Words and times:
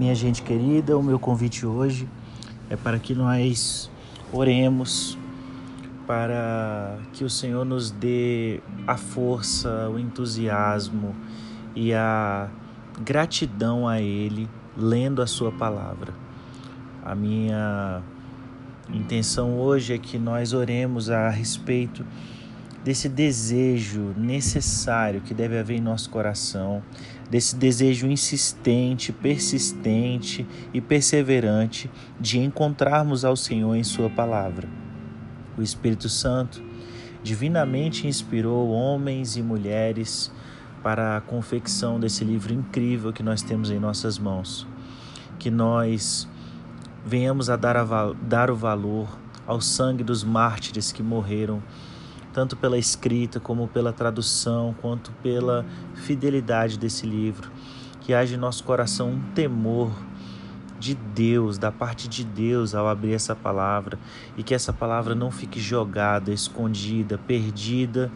Minha 0.00 0.14
gente 0.14 0.40
querida, 0.42 0.96
o 0.96 1.02
meu 1.02 1.18
convite 1.18 1.66
hoje 1.66 2.08
é 2.70 2.74
para 2.74 2.98
que 2.98 3.14
nós 3.14 3.90
oremos 4.32 5.18
para 6.06 6.96
que 7.12 7.22
o 7.22 7.28
Senhor 7.28 7.66
nos 7.66 7.90
dê 7.90 8.62
a 8.86 8.96
força, 8.96 9.90
o 9.90 9.98
entusiasmo 9.98 11.14
e 11.76 11.92
a 11.92 12.48
gratidão 12.98 13.86
a 13.86 14.00
Ele 14.00 14.48
lendo 14.74 15.20
a 15.20 15.26
Sua 15.26 15.52
palavra. 15.52 16.14
A 17.04 17.14
minha 17.14 18.00
intenção 18.88 19.58
hoje 19.58 19.92
é 19.92 19.98
que 19.98 20.18
nós 20.18 20.54
oremos 20.54 21.10
a 21.10 21.28
respeito 21.28 22.06
desse 22.82 23.08
desejo 23.08 24.14
necessário 24.16 25.20
que 25.20 25.34
deve 25.34 25.58
haver 25.58 25.78
em 25.78 25.80
nosso 25.80 26.08
coração, 26.10 26.82
desse 27.30 27.54
desejo 27.54 28.06
insistente, 28.06 29.12
persistente 29.12 30.46
e 30.72 30.80
perseverante 30.80 31.90
de 32.18 32.38
encontrarmos 32.38 33.24
ao 33.24 33.36
Senhor 33.36 33.74
em 33.74 33.84
Sua 33.84 34.08
palavra. 34.08 34.68
O 35.56 35.62
Espírito 35.62 36.08
Santo 36.08 36.62
divinamente 37.22 38.06
inspirou 38.06 38.70
homens 38.70 39.36
e 39.36 39.42
mulheres 39.42 40.32
para 40.82 41.18
a 41.18 41.20
confecção 41.20 42.00
desse 42.00 42.24
livro 42.24 42.52
incrível 42.52 43.12
que 43.12 43.22
nós 43.22 43.42
temos 43.42 43.70
em 43.70 43.78
nossas 43.78 44.18
mãos. 44.18 44.66
Que 45.38 45.50
nós 45.50 46.26
venhamos 47.04 47.50
a 47.50 47.56
dar, 47.56 47.76
a, 47.76 48.12
dar 48.22 48.50
o 48.50 48.56
valor 48.56 49.18
ao 49.46 49.60
sangue 49.60 50.02
dos 50.02 50.24
mártires 50.24 50.92
que 50.92 51.02
morreram 51.02 51.62
tanto 52.32 52.56
pela 52.56 52.78
escrita 52.78 53.40
como 53.40 53.68
pela 53.68 53.92
tradução, 53.92 54.74
quanto 54.80 55.10
pela 55.22 55.64
fidelidade 55.94 56.78
desse 56.78 57.06
livro. 57.06 57.50
Que 58.00 58.14
haja 58.14 58.34
em 58.34 58.38
nosso 58.38 58.64
coração 58.64 59.10
um 59.10 59.20
temor 59.34 59.92
de 60.78 60.94
Deus, 60.94 61.58
da 61.58 61.70
parte 61.70 62.08
de 62.08 62.24
Deus 62.24 62.74
ao 62.74 62.88
abrir 62.88 63.12
essa 63.12 63.36
palavra 63.36 63.98
e 64.36 64.42
que 64.42 64.54
essa 64.54 64.72
palavra 64.72 65.14
não 65.14 65.30
fique 65.30 65.60
jogada, 65.60 66.32
escondida, 66.32 67.18
perdida 67.18 68.10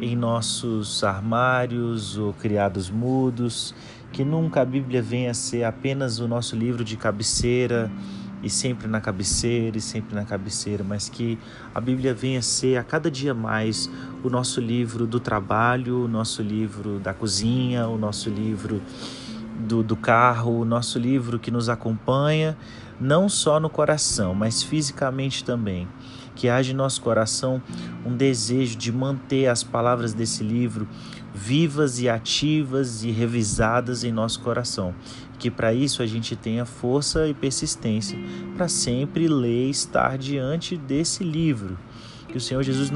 em 0.00 0.16
nossos 0.16 1.04
armários 1.04 2.18
ou 2.18 2.32
criados 2.32 2.90
mudos, 2.90 3.74
que 4.10 4.24
nunca 4.24 4.62
a 4.62 4.64
Bíblia 4.64 5.00
venha 5.00 5.30
a 5.30 5.34
ser 5.34 5.64
apenas 5.64 6.18
o 6.18 6.26
nosso 6.26 6.56
livro 6.56 6.82
de 6.82 6.96
cabeceira 6.96 7.90
e 8.42 8.50
sempre 8.50 8.88
na 8.88 9.00
cabeceira 9.00 9.78
e 9.78 9.80
sempre 9.80 10.14
na 10.14 10.24
cabeceira, 10.24 10.82
mas 10.82 11.08
que 11.08 11.38
a 11.74 11.80
Bíblia 11.80 12.12
venha 12.12 12.42
ser 12.42 12.76
a 12.76 12.82
cada 12.82 13.10
dia 13.10 13.32
mais 13.32 13.88
o 14.22 14.28
nosso 14.28 14.60
livro 14.60 15.06
do 15.06 15.20
trabalho, 15.20 16.04
o 16.04 16.08
nosso 16.08 16.42
livro 16.42 16.98
da 16.98 17.14
cozinha, 17.14 17.86
o 17.86 17.96
nosso 17.96 18.28
livro 18.28 18.82
do, 19.60 19.82
do 19.82 19.96
carro, 19.96 20.60
o 20.60 20.64
nosso 20.64 20.98
livro 20.98 21.38
que 21.38 21.50
nos 21.50 21.68
acompanha, 21.68 22.56
não 23.00 23.28
só 23.28 23.60
no 23.60 23.70
coração, 23.70 24.34
mas 24.34 24.62
fisicamente 24.62 25.44
também. 25.44 25.88
Que 26.34 26.48
haja 26.48 26.72
em 26.72 26.76
nosso 26.76 27.00
coração 27.02 27.62
um 28.04 28.16
desejo 28.16 28.76
de 28.76 28.90
manter 28.90 29.48
as 29.48 29.62
palavras 29.62 30.12
desse 30.12 30.42
livro 30.42 30.88
vivas 31.34 32.00
e 32.00 32.08
ativas 32.08 33.04
e 33.04 33.10
revisadas 33.10 34.04
em 34.04 34.12
nosso 34.12 34.40
coração. 34.40 34.94
Que 35.38 35.50
para 35.50 35.72
isso 35.72 36.02
a 36.02 36.06
gente 36.06 36.36
tenha 36.36 36.64
força 36.64 37.26
e 37.26 37.34
persistência 37.34 38.18
para 38.56 38.68
sempre 38.68 39.26
ler 39.26 39.66
e 39.66 39.70
estar 39.70 40.18
diante 40.18 40.76
desse 40.76 41.24
livro. 41.24 41.78
Que 42.28 42.36
o 42.36 42.40
Senhor 42.40 42.62
Jesus 42.62 42.90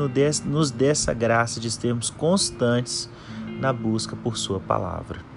nos 0.45 0.71
dê 0.71 0.87
essa 0.87 1.13
graça 1.13 1.61
de 1.61 1.71
sermos 1.71 2.11
constantes 2.11 3.09
na 3.61 3.73
busca 3.73 4.15
por 4.17 4.37
Sua 4.37 4.61
palavra. 4.61 5.36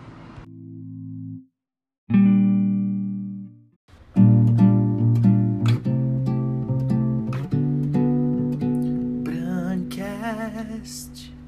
Best. 10.63 11.38